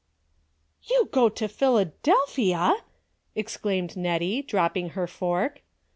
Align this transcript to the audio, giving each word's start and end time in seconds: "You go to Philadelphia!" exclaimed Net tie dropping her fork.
"You 0.89 1.09
go 1.11 1.29
to 1.29 1.47
Philadelphia!" 1.47 2.73
exclaimed 3.35 3.95
Net 3.95 4.21
tie 4.21 4.41
dropping 4.41 4.89
her 4.97 5.05
fork. 5.05 5.61